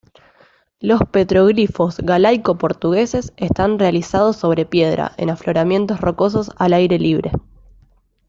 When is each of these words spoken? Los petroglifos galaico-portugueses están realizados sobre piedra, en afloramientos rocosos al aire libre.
Los 0.79 0.99
petroglifos 1.11 1.97
galaico-portugueses 1.99 3.33
están 3.37 3.77
realizados 3.77 4.35
sobre 4.35 4.65
piedra, 4.65 5.11
en 5.17 5.29
afloramientos 5.29 6.01
rocosos 6.01 6.49
al 6.57 6.73
aire 6.73 6.97
libre. 6.97 7.31